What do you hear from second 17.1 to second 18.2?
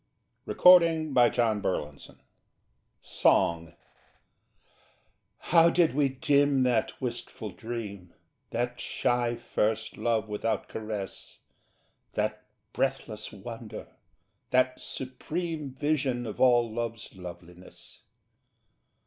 loveliness?